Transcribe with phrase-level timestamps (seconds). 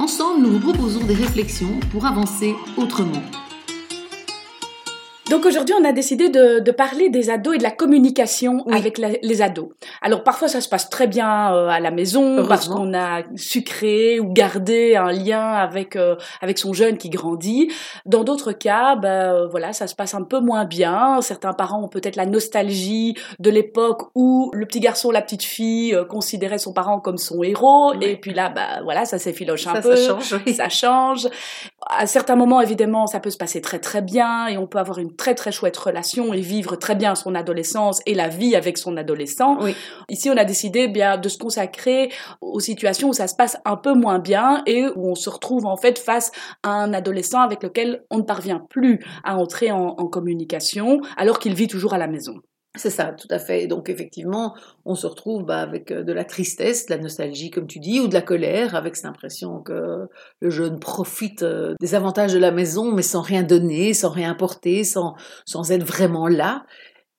[0.00, 3.20] Ensemble, nous vous proposons des réflexions pour avancer autrement.
[5.30, 8.98] Donc aujourd'hui, on a décidé de, de, parler des ados et de la communication avec
[8.98, 9.68] les ados.
[10.02, 13.62] Alors parfois, ça se passe très bien euh, à la maison parce qu'on a su
[13.62, 17.70] créer ou garder un lien avec euh, avec son jeune qui grandit.
[18.06, 21.20] Dans d'autres cas, ben voilà, ça se passe un peu moins bien.
[21.20, 25.96] Certains parents ont peut-être la nostalgie de l'époque où le petit garçon, la petite fille
[26.08, 27.92] considérait son parent comme son héros.
[28.00, 29.94] Et puis là, bah voilà, ça s'effiloche un peu.
[29.94, 30.54] Ça change.
[30.56, 31.28] Ça change.
[31.86, 34.98] À certains moments, évidemment, ça peut se passer très très bien et on peut avoir
[34.98, 38.76] une très très chouette relation et vivre très bien son adolescence et la vie avec
[38.76, 39.58] son adolescent.
[40.10, 43.76] Ici, on a décidé bien de se consacrer aux situations où ça se passe un
[43.76, 47.62] peu moins bien et où on se retrouve en fait face à un adolescent avec
[47.62, 51.98] lequel on ne parvient plus à entrer en, en communication alors qu'il vit toujours à
[51.98, 52.34] la maison.
[52.76, 53.66] C'est ça, tout à fait.
[53.66, 54.54] Donc effectivement,
[54.84, 57.98] on se retrouve bah, avec euh, de la tristesse, de la nostalgie, comme tu dis,
[57.98, 60.06] ou de la colère, avec cette impression que
[60.38, 64.30] le jeune profite euh, des avantages de la maison, mais sans rien donner, sans rien
[64.30, 66.64] apporter, sans, sans être vraiment là.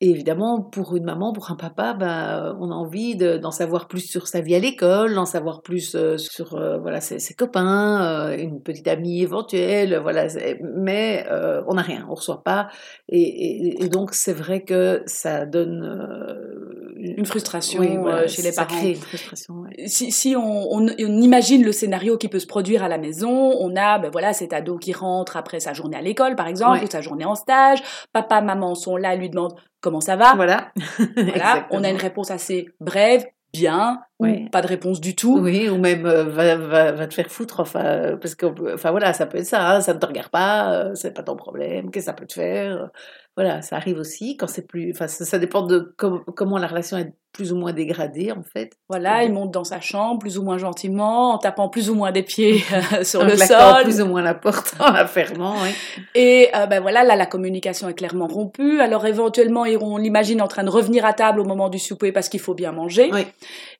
[0.04, 4.00] Et évidemment, pour une maman, pour un papa, ben, on a envie d'en savoir plus
[4.00, 8.32] sur sa vie à l'école, d'en savoir plus euh, sur euh, voilà ses, ses copains,
[8.32, 10.26] euh, une petite amie éventuelle, voilà.
[10.64, 11.28] Mais
[11.68, 12.70] on n'a rien, on reçoit pas,
[13.10, 16.50] et, et, et donc c'est vrai que ça donne
[16.98, 18.82] une frustration oui, voilà, chez les parents.
[18.84, 19.54] Une frustration.
[19.56, 19.88] Ouais.
[19.88, 23.30] Si, si on, on, on, imagine le scénario qui peut se produire à la maison,
[23.60, 26.80] on a ben voilà cet ado qui rentre après sa journée à l'école, par exemple,
[26.80, 26.86] ouais.
[26.86, 27.82] ou sa journée en stage.
[28.14, 30.36] Papa, maman sont là, lui demandent comment ça va?
[30.36, 30.72] Voilà.
[31.16, 31.68] voilà.
[31.72, 35.40] on a une réponse assez brève, bien, ou pas de réponse du tout.
[35.40, 39.14] Oui, ou même euh, va, va, va, te faire foutre, enfin, parce que, enfin voilà,
[39.14, 41.92] ça peut être ça, hein, ça ne te regarde pas, euh, c'est pas ton problème,
[41.92, 42.90] qu'est-ce que ça peut te faire?
[43.38, 46.68] Voilà, ça arrive aussi quand c'est plus, enfin, ça, ça, dépend de com comment la
[46.68, 48.74] relation est plus ou moins dégradée en fait.
[48.90, 52.12] Voilà, il monte dans sa chambre plus ou moins gentiment, en tapant plus ou moins
[52.12, 52.62] des pieds
[52.94, 55.56] euh, sur le sol, plus ou moins la porte en la fermant.
[55.64, 55.70] Oui.
[56.14, 58.82] Et euh, ben voilà, là la communication est clairement rompue.
[58.82, 62.28] Alors éventuellement, on l'imagine en train de revenir à table au moment du souper parce
[62.28, 63.10] qu'il faut bien manger.
[63.14, 63.26] Oui.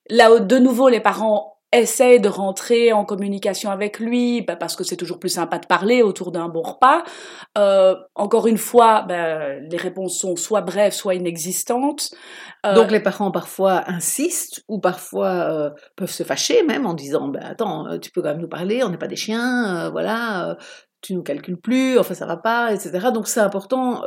[0.10, 4.84] Là, de nouveau, les parents essaie de rentrer en communication avec lui bah parce que
[4.84, 7.04] c'est toujours plus sympa de parler autour d'un bon repas.
[7.58, 12.12] Euh, encore une fois, bah, les réponses sont soit brèves, soit inexistantes.
[12.66, 17.30] Euh, Donc les parents parfois insistent ou parfois euh, peuvent se fâcher même en disant
[17.30, 20.58] bah, attends tu peux quand même nous parler, on n'est pas des chiens, voilà,
[21.02, 23.12] tu nous calcules plus, enfin ça va pas, etc.
[23.14, 24.04] Donc c'est important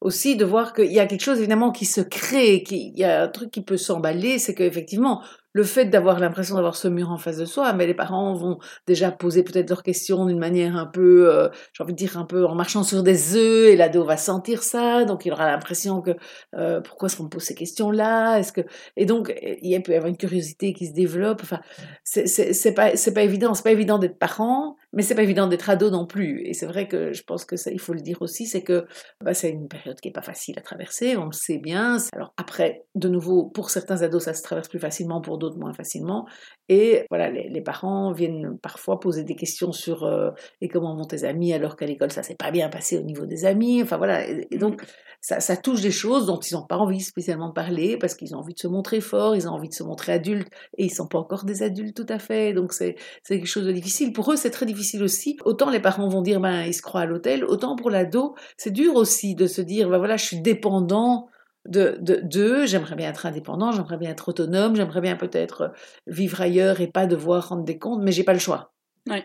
[0.00, 3.22] aussi de voir qu'il y a quelque chose évidemment qui se crée, qu'il y a
[3.22, 5.22] un truc qui peut s'emballer, c'est qu'effectivement
[5.54, 8.58] le fait d'avoir l'impression d'avoir ce mur en face de soi, mais les parents vont
[8.86, 12.24] déjà poser peut-être leurs questions d'une manière un peu, euh, j'ai envie de dire un
[12.24, 16.02] peu en marchant sur des œufs, et l'ado va sentir ça, donc il aura l'impression
[16.02, 16.10] que
[16.56, 18.62] euh, pourquoi est-ce qu'on me pose ces questions-là, est-ce que
[18.96, 19.32] et donc
[19.62, 21.40] il peut y avoir une curiosité qui se développe.
[21.42, 21.60] Enfin,
[22.02, 25.68] c'est pas c'est pas évident, c'est pas évident d'être parent, mais c'est pas évident d'être
[25.68, 26.42] ado non plus.
[26.46, 28.86] Et c'est vrai que je pense que ça, il faut le dire aussi, c'est que
[29.22, 31.98] bah, c'est une période qui est pas facile à traverser, on le sait bien.
[32.12, 35.72] Alors après, de nouveau, pour certains ados, ça se traverse plus facilement, pour d'autres moins
[35.72, 36.26] facilement.
[36.68, 41.24] Et voilà, les, parents viennent parfois poser des questions sur euh, et comment vont tes
[41.24, 43.82] amis alors qu'à l'école ça s'est pas bien passé au niveau des amis.
[43.82, 44.82] Enfin voilà, et donc
[45.24, 48.36] ça, ça, touche des choses dont ils n'ont pas envie spécialement de parler parce qu'ils
[48.36, 50.90] ont envie de se montrer forts, ils ont envie de se montrer adultes et ils
[50.90, 52.52] sont pas encore des adultes tout à fait.
[52.52, 52.96] Donc c'est
[53.26, 54.12] quelque chose de difficile.
[54.12, 55.38] Pour eux c'est très difficile aussi.
[55.46, 58.70] Autant les parents vont dire ben ils se croient à l'hôtel, autant pour l'ado c'est
[58.70, 61.28] dur aussi de se dire ben voilà je suis dépendant
[61.66, 65.72] de d'eux, de, j'aimerais bien être indépendant, j'aimerais bien être autonome, j'aimerais bien peut-être
[66.06, 68.73] vivre ailleurs et pas devoir rendre des comptes, mais j'ai pas le choix.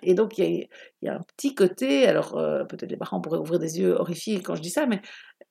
[0.04, 0.68] Et donc il y a,
[1.04, 4.42] y a, un petit côté, alors euh, peut-être les parents pourraient ouvrir des yeux horrifiés
[4.42, 5.02] quand je dis ça, mais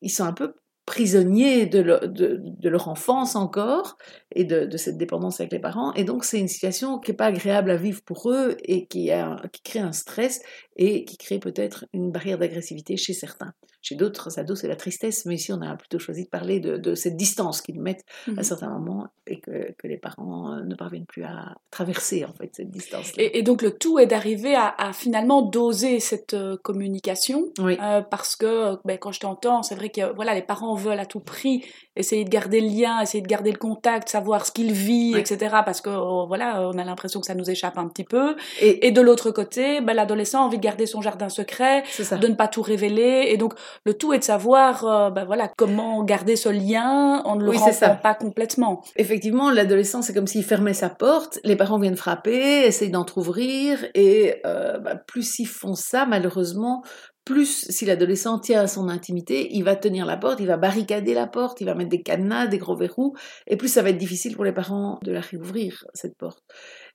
[0.02, 0.54] ils sont un peu
[0.88, 3.99] prisonniers de, le, de, de leur enfance encore
[4.35, 5.93] et de, de, cette dépendance avec les parents.
[5.93, 9.11] Et donc c'est une situation qui n'est pas agréable à vivre pour eux et qui,
[9.11, 10.40] a, qui crée un stress
[10.76, 13.52] et qui crée peut-être une barrière d'agressivité chez certains.
[13.81, 16.94] Chez d'autres ados, c'est la tristesse, mais ici, on a plutôt choisi de parler de,
[16.94, 18.43] cette distance qu'ils mettent à mhm.
[18.43, 22.50] certains moments et que, que, les parents euh, ne parviennent plus à traverser, en fait,
[22.52, 23.12] cette distance.
[23.17, 28.02] Et, et, donc, le tout est d'arriver à, à, finalement doser cette euh, communication, euh,
[28.02, 31.20] parce que ben, quand je t'entends, c'est vrai que voilà, les parents veulent à tout
[31.20, 31.64] prix
[31.98, 35.56] essayer de garder le lien, essayer de garder le contact, savoir ce qu'il vit, etc.
[35.64, 38.36] Parce que oh, voilà, on a l'impression que ça nous échappe un petit peu.
[38.60, 42.28] Et, et de l'autre côté, ben, l'adolescent a envie de garder son jardin secret, de
[42.28, 43.26] ne pas tout révéler.
[43.30, 43.54] Et donc,
[43.84, 47.50] le tout est de savoir, euh, ben, voilà, comment garder ce lien en ne le
[47.50, 47.58] oui,
[48.02, 48.82] pas complètement.
[48.96, 54.36] Effectivement, l'adolescent, c'est comme s'il fermait sa porte, les parents viennent frapper, essayent d'entrouvrir, et
[54.46, 56.82] euh, ben, plus ils font ça, malheureusement,
[57.28, 61.12] plus si l'adolescent tient à son intimité, il va tenir la porte, il va barricader
[61.12, 63.14] la porte, il va mettre des cadenas, des gros verrous,
[63.46, 66.42] et plus ça va être difficile pour les parents de la réouvrir, cette porte.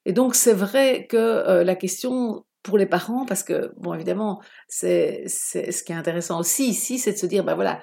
[0.06, 4.42] Et donc c'est vrai que euh, la question pour les parents, parce que, bon, évidemment,
[4.68, 7.80] c'est ce qui est intéressant aussi ici, c'est de se dire, ben voilà,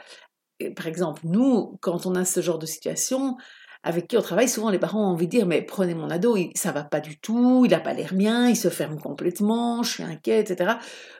[0.74, 3.36] par exemple, nous, quand on a ce genre de situation,
[3.82, 6.36] avec qui on travaille, souvent les parents ont envie de dire mais prenez mon ado,
[6.54, 9.90] ça va pas du tout, il a pas l'air bien, il se ferme complètement, je
[9.90, 10.74] suis inquiet, etc.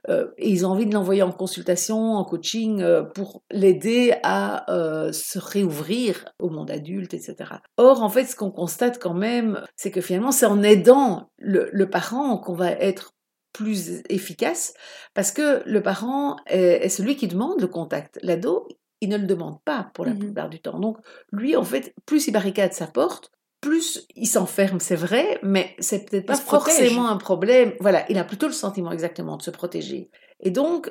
[0.09, 4.71] Euh, et ils ont envie de l'envoyer en consultation, en coaching euh, pour l'aider à
[4.73, 7.37] euh, se réouvrir au monde adulte, etc.
[7.79, 11.85] Or en fait, ce qu'on constate quand même, c'est que finalement c'est en aidant le,
[11.91, 13.15] parent qu'on va être
[13.53, 14.75] plus efficace
[15.15, 18.19] parce que le parent est celui qui demande le contact.
[18.23, 18.69] L'ado,
[19.01, 20.79] il ne le demande pas pour la mmh plupart du temps.
[20.79, 20.99] Donc,
[21.33, 23.31] lui, en fait, plus il barricade sa porte,
[23.61, 27.75] plus il s'enferme, c'est vrai, mais c'est peut-être pas forcément un problème.
[27.81, 30.11] Voilà, il a plutôt le sentiment exactement de se protéger.
[30.41, 30.91] Et donc,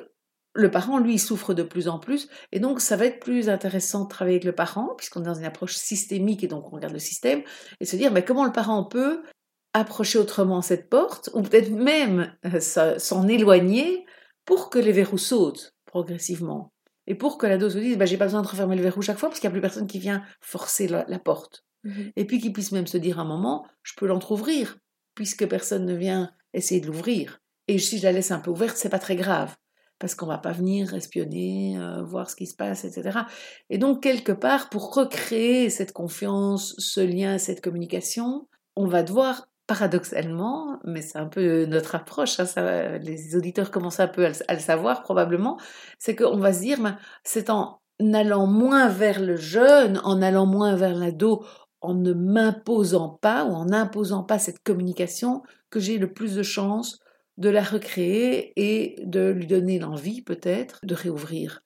[0.54, 2.28] le parent, lui, souffre de plus en plus.
[2.52, 5.34] Et donc, ça va être plus intéressant de travailler avec le parent, puisqu'on est dans
[5.34, 7.42] une approche systémique et donc on regarde le système,
[7.80, 9.22] et se dire, mais comment le parent peut
[9.72, 12.60] approcher autrement cette porte, ou peut-être même euh,
[12.98, 14.04] s'en éloigner
[14.44, 16.72] pour que les verrous sautent progressivement.
[17.10, 19.18] Et pour que l'ado se dise, bah, j'ai pas besoin de refermer le verrou chaque
[19.18, 21.64] fois parce qu'il n'y a plus personne qui vient forcer la, porte.
[21.82, 22.12] Mhm.
[22.14, 24.78] Et puis qu'il puisse même se dire un moment, je peux l'entrouvrir,
[25.16, 27.40] puisque personne ne vient essayer de l'ouvrir.
[27.66, 29.56] Et si je la laisse un peu ouverte, c'est pas très grave,
[29.98, 33.18] parce qu'on va pas venir espionner, euh, voir ce qui se passe, etc.
[33.70, 38.46] Et donc, quelque part, pour recréer cette confiance, ce lien, cette communication,
[38.76, 44.08] on va devoir paradoxalement, mais c'est un peu notre approche, hein, les auditeurs commencent un
[44.08, 45.60] peu à le, savoir probablement,
[46.00, 47.78] c'est qu'on va se dire, ben, c'est en
[48.12, 51.44] allant moins vers le jeune, en allant moins vers l'ado,
[51.82, 56.42] en ne m'imposant pas ou en n'imposant pas cette communication, que j'ai le plus de
[56.42, 56.98] chances
[57.38, 61.62] de la recréer et de lui donner l'envie peut-être de réouvrir.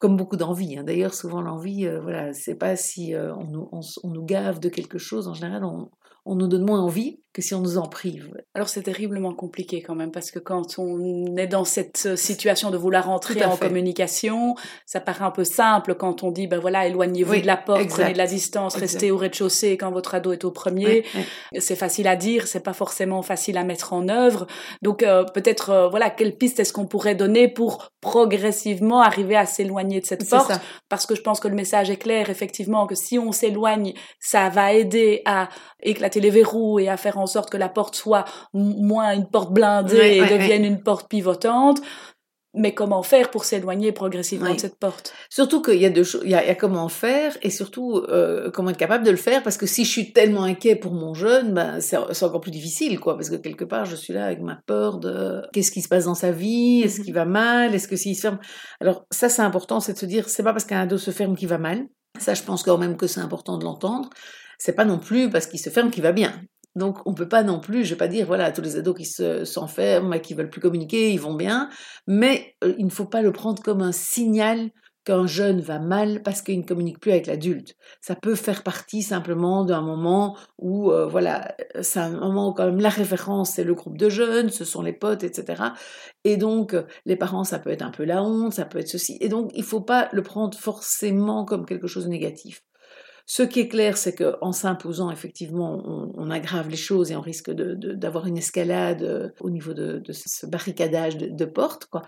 [0.00, 0.76] Comme beaucoup d'envie.
[0.76, 0.82] Hein.
[0.82, 3.68] D'ailleurs, souvent l'envie, euh, voilà, c'est pas si euh, on,
[4.02, 5.28] on, nous gave de quelque chose.
[5.28, 5.88] En général, on,
[6.24, 8.30] on nous donne moins envie que si on nous en prive.
[8.54, 12.76] Alors c'est terriblement compliqué quand même parce que quand on est dans cette situation de
[12.76, 14.54] vouloir entrer en communication,
[14.86, 18.12] ça paraît un peu simple quand on dit ben voilà éloignez-vous de la porte, prenez
[18.12, 21.04] de la distance, restez au rez-de-chaussée quand votre ado est au premier.
[21.58, 24.46] c'est facile à dire, c'est pas forcément facile à mettre en œuvre.
[24.82, 29.44] Donc euh, peut-être euh, voilà quelle piste est-ce qu'on pourrait donner pour progressivement arriver à
[29.44, 30.52] s'éloigner de cette porte?
[30.88, 34.48] parce que je pense que le message est clair effectivement que si on s'éloigne, ça
[34.50, 35.48] va aider à
[35.82, 39.52] éclater les verrous et à faire en sorte que la porte soit moins une porte
[39.52, 41.80] blindée et devienne une porte pivotante.
[42.56, 45.12] Mais comment faire pour s'éloigner progressivement de cette porte?
[45.28, 46.22] Surtout qu'il y a deux choses.
[46.24, 49.56] Il y a, comment faire et surtout euh, comment être capable de le faire parce
[49.56, 53.16] que si je suis tellement inquiet pour mon jeune, ben c'est encore plus difficile quoi
[53.16, 56.04] parce que quelque part je suis là avec ma peur de qu'est-ce qui se passe
[56.04, 58.38] dans sa vie, est-ce qu'il va mal, est-ce que s'il se ferme.
[58.80, 61.34] Alors ça c'est important, c'est de se dire c'est pas parce qu'un ado se ferme
[61.34, 61.86] qu'il va mal.
[62.20, 64.10] Ça je pense quand même que c'est important de l'entendre.
[64.58, 66.40] C'est pas non plus parce qu'il se ferme qu'il va bien.
[66.76, 69.04] Donc on peut pas non plus, je vais pas dire voilà tous les ados qui
[69.04, 71.68] se s'enferment et qui veulent plus communiquer, ils vont bien,
[72.06, 74.70] mais euh, il ne faut pas le prendre comme un signal
[75.04, 77.76] qu'un jeune va mal parce qu'il ne communique plus avec l'adulte.
[78.00, 82.66] Ça peut faire partie simplement d'un moment où euh, voilà, c'est un moment où quand
[82.66, 85.62] même la référence c'est le groupe de jeunes, ce sont les potes, etc.
[86.24, 86.74] Et donc
[87.06, 89.18] les parents ça peut être un peu la honte, ça peut être ceci.
[89.20, 92.62] Et donc il faut pas le prendre forcément comme quelque chose de négatif.
[93.26, 95.82] Ce qui est clair, c'est qu'en s'imposant, effectivement,
[96.14, 100.46] on, aggrave les choses et on risque d'avoir une escalade euh, au niveau de, ce
[100.46, 101.86] barricadage de, portes.
[101.86, 102.02] Quoi.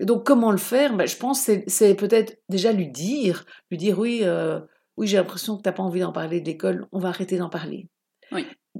[0.00, 0.94] donc, comment le faire?
[0.94, 4.60] Ben, Je pense que c'est peut-être déjà lui dire, lui dire oui, euh,
[4.98, 7.38] oui j'ai l'impression que tu n'as pas envie d'en parler de l'école, on va arrêter
[7.38, 7.88] d'en parler.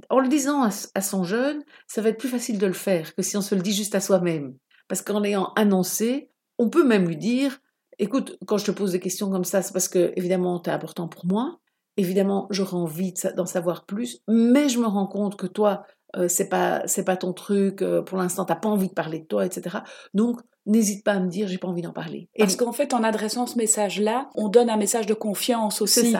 [0.09, 3.15] En le disant à, à, son jeune, ça va être plus facile de le faire
[3.15, 4.55] que si on se le dit juste à soi-même.
[4.87, 7.59] Parce qu'en l'ayant annoncé, on peut même lui dire,
[7.97, 10.73] écoute, quand je te pose des questions comme ça, c'est parce que, évidemment, tu es
[10.73, 11.59] important pour moi,
[11.99, 15.85] Évidemment, j'aurais envie d'en savoir plus, mais je me rends compte que toi,
[16.15, 19.19] euh, c'est pas c'est pas ton truc, euh, pour l'instant t'as pas envie de parler
[19.19, 19.77] de toi, etc.
[20.13, 22.29] Donc n'hésite pas à me dire j'ai pas envie d'en parler.
[22.37, 26.19] Parce qu'en fait, en adressant ce message-là, on donne un message de confiance aussi euh,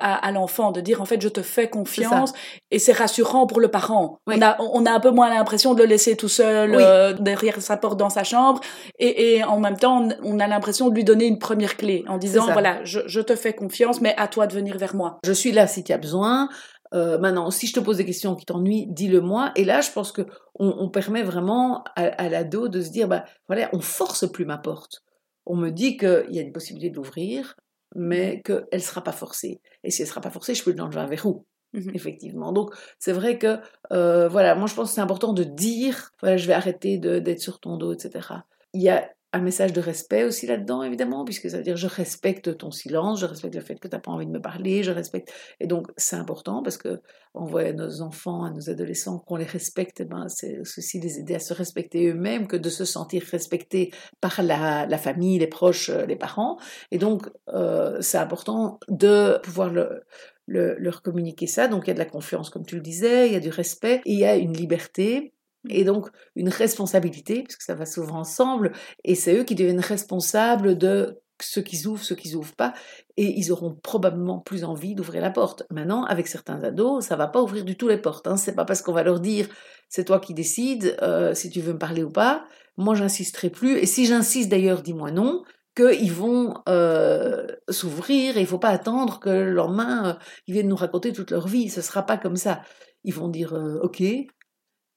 [0.00, 2.32] à, l'enfant, de dire en fait je te fais confiance
[2.70, 4.18] et c'est rassurant pour le parent.
[4.26, 7.76] On, a, on a un peu moins l'impression de le laisser tout seul derrière sa
[7.76, 8.60] porte dans sa chambre
[8.98, 12.46] et, en même temps on a l'impression de lui donner une première clé en disant
[12.52, 15.18] voilà je, je te fais confiance mais à toi de venir vers moi.
[15.24, 16.48] Je suis là si tu as besoin.
[16.94, 19.52] Euh, maintenant, si je te pose des questions qui t'ennuient, dis-le-moi.
[19.56, 20.22] Et là, je pense que
[20.54, 25.04] on, permet vraiment à, l'ado de se dire, bah voilà, on force plus ma porte.
[25.46, 27.56] On me dit qu'il y a une possibilité d'ouvrir,
[27.94, 29.60] mais qu'elle ne sera pas forcée.
[29.84, 31.46] Et si elle ne sera pas forcée, je peux le un verrou.
[31.74, 32.52] Mmh effectivement.
[32.52, 33.58] Donc, c'est vrai que,
[33.92, 37.40] euh, voilà, moi je pense que c'est important de dire, voilà, je vais arrêter d'être
[37.40, 38.28] sur ton dos, etc.
[38.72, 41.86] Il y a un message de respect aussi là-dedans, évidemment, puisque ça veut dire je
[41.86, 44.82] respecte ton silence, je respecte le fait que tu n'as pas envie de me parler,
[44.82, 45.32] je respecte.
[45.60, 47.00] Et donc, c'est important parce que
[47.34, 51.18] on voit à nos enfants, à nos adolescents qu'on les respecte, ben, c'est aussi les
[51.18, 55.46] aider à se respecter eux-mêmes que de se sentir respectés par la, la, famille, les
[55.46, 56.58] proches, euh, les parents.
[56.90, 60.04] Et donc, euh, c'est important de pouvoir le,
[60.46, 61.68] le, leur communiquer ça.
[61.68, 63.50] Donc, il y a de la confiance, comme tu le disais, il y a du
[63.50, 65.34] respect, et il y a une liberté
[65.68, 68.72] et donc une responsabilité, puisque ça va souvent ensemble,
[69.04, 72.74] et c'est eux qui deviennent responsables de ce qu'ils ouvrent, ce qu'ils ouvrent pas,
[73.16, 75.64] et ils auront probablement plus envie d'ouvrir la porte.
[75.70, 78.26] Maintenant, avec certains ados, ça va pas ouvrir du tout les portes.
[78.26, 78.36] Hein.
[78.36, 79.48] C'est pas parce qu'on va leur dire
[79.88, 82.44] c'est toi qui décides euh, si tu veux me parler ou pas.
[82.76, 83.78] Moi, j'insisterai plus.
[83.78, 85.42] Et si j'insiste d'ailleurs, dis-moi non
[85.76, 90.14] qu'ils vont euh, s'ouvrir et il faut pas attendre que le lendemain euh,
[90.48, 91.68] ils viennent nous raconter toute leur vie.
[91.68, 92.62] Ce sera pas comme ça.
[93.04, 94.02] Ils vont dire ok,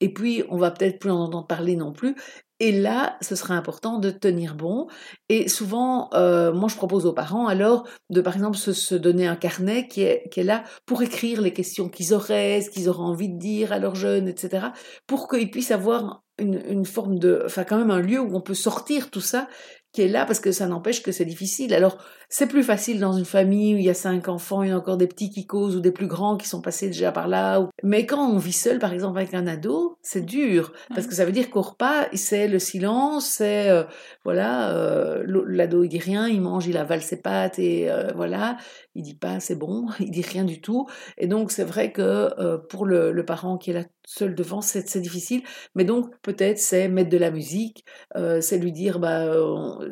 [0.01, 2.15] et puis on va peut-être plus en entendre parler non plus.
[2.60, 4.88] Et là, ce sera important de tenir bon.
[5.29, 9.36] Et souvent, euh, moi, je propose aux parents alors de, par exemple, se, donner un
[9.36, 13.00] carnet qui est, qui est, là pour écrire les questions qu'ils auraient, ce qu'ils auraient
[13.00, 14.67] envie de dire à leurs jeunes, etc.,
[15.08, 18.41] pour qu'ils puissent avoir une, une, forme de, enfin, quand même un lieu où on
[18.41, 19.48] peut sortir tout ça
[19.91, 21.74] qui est là parce que ça n'empêche que c'est difficile.
[21.74, 21.98] Alors,
[22.29, 24.77] c'est plus facile dans une famille où il y a cinq enfants, il y a
[24.77, 27.67] encore des petits qui causent ou des plus grands qui sont passés déjà par là.
[27.83, 31.25] Mais quand on vit seul, par exemple, avec un ado, c'est dur parce que ça
[31.25, 33.83] veut dire qu'au repas, c'est le silence, c'est euh,
[34.24, 38.55] voilà, euh, l'ado il dit rien, il mange, il avale ses pattes et euh, voilà,
[38.95, 40.88] il dit pas c'est bon, il dit rien du tout.
[41.17, 45.00] Et donc c'est vrai que pour le, le, parent qui est là seul devant, c'est
[45.00, 45.43] difficile.
[45.75, 49.34] Mais donc peut-être c'est mettre de la musique, c'est lui dire bah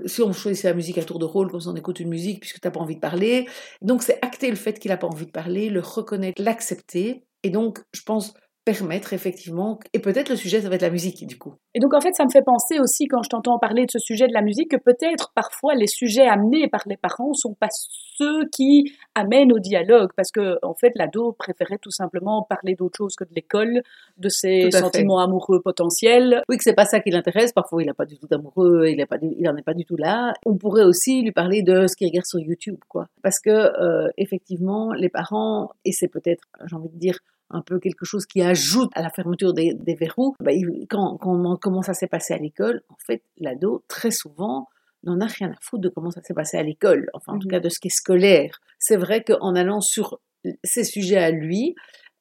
[0.05, 2.39] si on choisit la musique à tour de rôle, comme ça on écoute une musique
[2.41, 3.47] puisque tu n'as pas envie de parler.
[3.81, 7.23] Donc c'est acter le fait qu'il n'a pas envie de parler, le reconnaître, l'accepter.
[7.43, 8.33] Et donc je pense
[8.65, 11.55] permettre effectivement, et peut-être le sujet, ça va être la musique du coup.
[11.73, 13.99] Et donc en fait, ça me fait penser aussi quand je t'entends parler de ce
[13.99, 17.69] sujet de la musique que peut-être parfois les sujets amenés par les parents sont pas
[17.71, 22.97] ceux qui amènent au dialogue, parce que en fait l'ado préférait tout simplement parler d'autre
[22.97, 23.81] chose que de l'école,
[24.17, 26.43] de ses sentiments amoureux potentiels.
[26.49, 27.53] Oui, que c'est pas ça qui l'intéresse.
[27.53, 29.97] Parfois, il n'a pas du tout d'amoureux, il pas, il en est pas du tout
[29.97, 30.33] là.
[30.45, 34.09] On pourrait aussi lui parler de ce qu'il regarde sur YouTube, quoi, parce que euh,
[34.17, 38.41] effectivement, les parents, et c'est peut-être, j'ai envie de dire un peu quelque chose qui
[38.41, 40.35] ajoute à la fermeture des, verrous.
[40.39, 40.51] Bah,
[40.89, 44.67] quand, quand, comment ça s'est passé à l'école, en fait, l'ado, très souvent,
[45.03, 47.47] n'en a rien à foutre de comment ça s'est passé à l'école, enfin en tout
[47.47, 48.59] mmh cas de ce qui est scolaire.
[48.79, 50.19] C'est vrai qu'en allant sur
[50.63, 51.75] ces sujets à lui,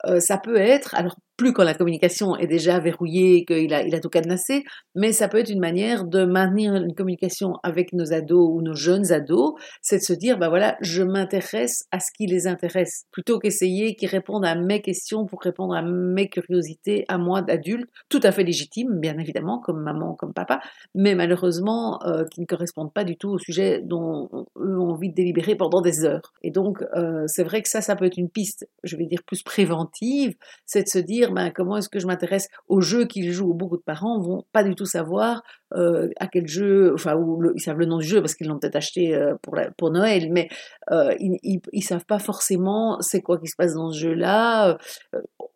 [0.06, 3.94] euh, ça peut être, alors plus quand la communication est déjà verrouillée, qu'il a, il
[3.94, 4.64] a tout cadenassé,
[4.96, 8.74] mais ça peut être une manière de maintenir une communication avec nos ados ou nos
[8.74, 13.04] jeunes ados, c'est de se dire, bah voilà, je m'intéresse à ce qui les intéresse,
[13.12, 17.88] plutôt qu'essayer qu'ils répondent à mes questions pour répondre à mes curiosités, à moi d'adulte,
[18.08, 20.60] tout à fait légitime, bien évidemment, comme maman, comme papa,
[20.96, 25.10] mais malheureusement euh, qui ne correspondent pas du tout au sujet dont eux ont envie
[25.10, 26.32] de délibérer pendant des heures.
[26.42, 29.22] Et donc, euh, c'est vrai que ça, ça peut être une piste, je vais dire
[29.24, 30.34] plus préventive,
[30.66, 33.54] c'est de se dire, ben, comment est-ce que je m'intéresse aux jeux qu'ils jouent.
[33.54, 35.42] Beaucoup de parents vont pas du tout savoir
[35.74, 37.14] euh, à quel jeu, enfin,
[37.54, 40.28] ils savent le nom du jeu parce qu'ils l'ont peut-être acheté euh, pour, pour Noël,
[40.30, 40.48] mais
[40.90, 44.78] euh, ils, ils, savent pas forcément c'est quoi qui se passe dans ce jeu-là,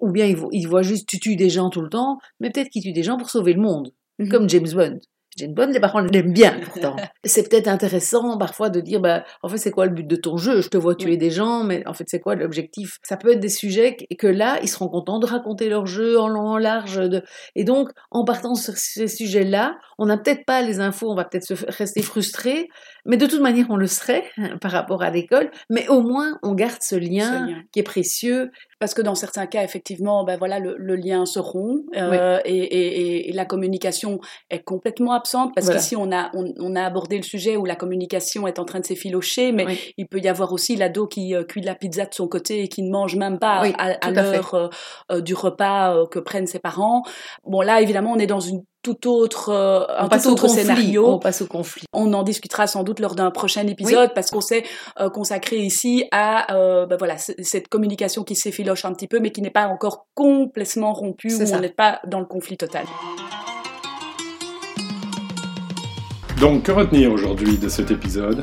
[0.01, 2.69] ou bien ils, ils voient juste tu tues des gens tout le temps, mais peut-être
[2.69, 5.01] qu'ils tuent des gens pour sauver le monde, mmh comme James Bond.
[5.37, 6.97] Jane Bond, les parents l'aiment bien pourtant.
[7.25, 10.37] c'est peut-être intéressant parfois de dire, bah, en fait, c'est quoi le but de ton
[10.37, 10.61] jeu?
[10.61, 12.99] Je te vois tuer des gens, mais en fait, c'est quoi l'objectif?
[13.03, 16.29] Ça peut être des sujets que là, ils seront contents de raconter leur jeu en
[16.29, 16.97] long, en large.
[16.97, 17.23] De...
[17.55, 21.25] Et donc, en partant sur ces sujets-là, on n'a peut-être pas les infos, on va
[21.25, 22.69] peut-être se rester frustré,
[23.07, 24.25] mais de toute manière, on le serait
[24.61, 25.51] par rapport à l'école.
[25.71, 28.51] Mais au moins, on garde ce lien, qui est précieux
[28.83, 33.33] parce que dans certains cas, effectivement, ben voilà, le, lien se rompt euh, et, et,
[33.33, 34.19] la communication
[34.51, 38.49] est complètement absente parce qu'ici on a on, a abordé le sujet où la communication
[38.49, 39.67] est en train de s'effilocher, mais
[39.99, 42.65] il peut y avoir aussi l'ado qui euh, cuit de la pizza de son côté
[42.65, 44.73] et qui ne mange même pas à, l'heure
[45.13, 47.05] euh, du repas que prennent ses parents.
[47.45, 51.07] Bon là, évidemment, on est dans une tout autre, euh, un tout autre scénario.
[51.09, 51.85] On passe au conflit.
[51.93, 54.65] On en discutera sans doute lors d'un prochain épisode parce qu'on s'est
[55.01, 59.31] euh, consacré ici à euh, ben voilà cette communication qui s'effiloche un petit peu mais
[59.31, 62.85] qui n'est pas encore complètement rompue où on n'est pas dans le conflit total.
[66.41, 68.43] Donc que retenir aujourd'hui de cet épisode?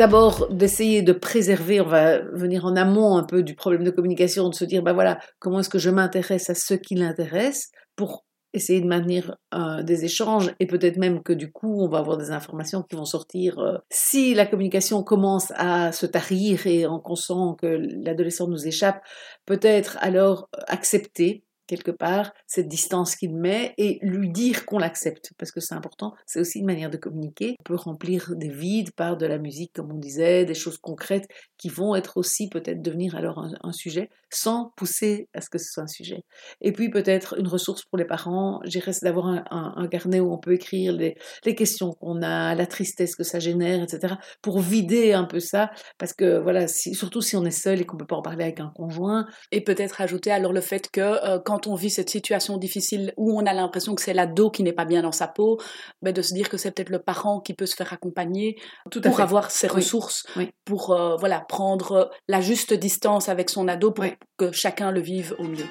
[0.00, 4.48] D'abord, d'essayer de préserver, on va venir en amont un peu du problème de communication,
[4.48, 7.70] de se dire, ben voilà, comment est-ce que je m'intéresse à ce qui l'intéresse?
[8.00, 11.98] Pour essayer de maintenir euh, des échanges et peut-être même que du coup on va
[11.98, 13.58] avoir des informations qui vont sortir.
[13.58, 19.02] Euh, si la communication commence à se tarir et en sent que l'adolescent nous échappe,
[19.44, 25.52] peut-être alors accepter quelque part cette distance qu'il met et lui dire qu'on l'accepte parce
[25.52, 29.16] que c'est important c'est aussi une manière de communiquer on peut remplir des vides par
[29.16, 31.28] de la musique comme on disait des choses concrètes
[31.58, 35.72] qui vont être aussi peut-être devenir alors un, sujet sans pousser à ce que ce
[35.72, 36.24] soit un sujet.
[36.60, 38.60] Et puis peut-être une ressource pour les parents.
[38.64, 42.66] J'irais c'est d'avoir un, carnet où on peut écrire les, les questions qu'on a la
[42.66, 45.70] tristesse que ça génère etc pour vider un peu ça.
[45.98, 48.44] Parce que voilà si, surtout si on est seul et qu'on peut pas en parler
[48.44, 49.26] avec un conjoint.
[49.52, 53.38] Et peut-être ajouter alors le fait que euh, quand on vit cette situation difficile où
[53.38, 55.58] on a l'impression que c'est l'ado qui n'est pas bien dans sa peau,
[56.02, 58.56] mais de se dire que c'est peut-être le parent qui peut se faire accompagner
[58.90, 60.26] Tout pour avoir ses ressources,
[60.64, 64.04] pour euh, voilà prendre la juste distance avec son ado pour
[64.38, 65.68] que chacun le vive au mieux.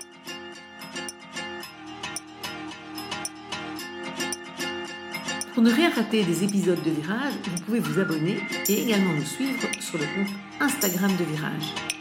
[5.54, 8.40] Pour ne rien rater des épisodes de Virage, vous pouvez vous abonner
[8.70, 11.99] et également nous suivre sur le compte Instagram de Virage.